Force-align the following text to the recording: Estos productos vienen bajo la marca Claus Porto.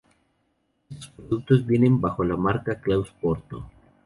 Estos 0.89 1.09
productos 1.11 1.63
vienen 1.63 2.01
bajo 2.01 2.23
la 2.23 2.35
marca 2.35 2.81
Claus 2.81 3.11
Porto. 3.21 3.69